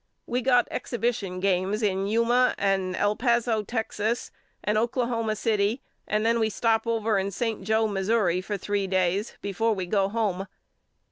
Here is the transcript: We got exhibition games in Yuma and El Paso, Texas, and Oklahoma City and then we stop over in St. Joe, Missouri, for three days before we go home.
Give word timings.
We 0.25 0.41
got 0.41 0.67
exhibition 0.71 1.39
games 1.39 1.83
in 1.83 2.07
Yuma 2.07 2.55
and 2.57 2.95
El 2.95 3.15
Paso, 3.15 3.61
Texas, 3.61 4.31
and 4.63 4.75
Oklahoma 4.75 5.35
City 5.35 5.83
and 6.07 6.25
then 6.25 6.39
we 6.39 6.49
stop 6.49 6.87
over 6.87 7.19
in 7.19 7.29
St. 7.29 7.63
Joe, 7.63 7.85
Missouri, 7.87 8.41
for 8.41 8.57
three 8.57 8.87
days 8.87 9.37
before 9.43 9.75
we 9.75 9.85
go 9.85 10.09
home. 10.09 10.47